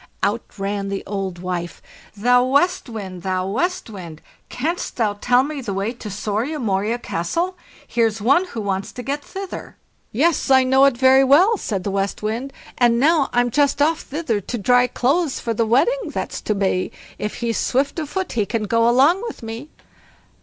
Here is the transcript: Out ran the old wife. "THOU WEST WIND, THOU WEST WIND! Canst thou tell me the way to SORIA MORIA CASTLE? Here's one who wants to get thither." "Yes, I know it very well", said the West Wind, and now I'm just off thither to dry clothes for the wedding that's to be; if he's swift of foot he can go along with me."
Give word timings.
Out 0.23 0.41
ran 0.57 0.89
the 0.89 1.03
old 1.05 1.37
wife. 1.37 1.79
"THOU 2.17 2.43
WEST 2.45 2.89
WIND, 2.89 3.21
THOU 3.21 3.47
WEST 3.51 3.87
WIND! 3.91 4.19
Canst 4.49 4.95
thou 4.97 5.13
tell 5.13 5.43
me 5.43 5.61
the 5.61 5.75
way 5.75 5.93
to 5.93 6.09
SORIA 6.09 6.57
MORIA 6.57 6.97
CASTLE? 6.97 7.55
Here's 7.87 8.19
one 8.19 8.45
who 8.45 8.61
wants 8.61 8.91
to 8.93 9.03
get 9.03 9.23
thither." 9.23 9.77
"Yes, 10.11 10.49
I 10.49 10.63
know 10.63 10.85
it 10.85 10.97
very 10.97 11.23
well", 11.23 11.55
said 11.55 11.83
the 11.83 11.91
West 11.91 12.23
Wind, 12.23 12.51
and 12.79 12.99
now 12.99 13.29
I'm 13.31 13.51
just 13.51 13.79
off 13.79 14.01
thither 14.01 14.41
to 14.41 14.57
dry 14.57 14.87
clothes 14.87 15.39
for 15.39 15.53
the 15.53 15.67
wedding 15.67 16.09
that's 16.11 16.41
to 16.41 16.55
be; 16.55 16.91
if 17.19 17.35
he's 17.35 17.59
swift 17.59 17.99
of 17.99 18.09
foot 18.09 18.31
he 18.31 18.47
can 18.47 18.63
go 18.63 18.89
along 18.89 19.21
with 19.27 19.43
me." 19.43 19.69